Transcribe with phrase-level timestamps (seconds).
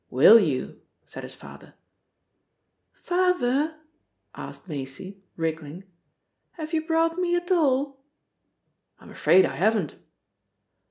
[0.09, 1.75] "Will you!" said his father.
[3.05, 3.77] "Fahver,"
[4.33, 5.83] asked Maisie, wriggling,
[6.53, 8.01] "have you brought me a doll?"
[8.99, 9.97] "I'm afraid I haven't."